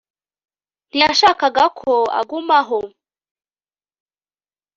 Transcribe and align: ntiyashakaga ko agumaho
ntiyashakaga 0.89 1.63
ko 1.79 1.89
agumaho 2.19 2.79